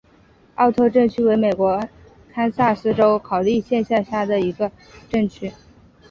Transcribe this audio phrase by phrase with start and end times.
[0.55, 1.79] 奥特镇区为美国
[2.33, 4.39] 堪萨斯州考利县辖下的
[5.11, 5.53] 镇区。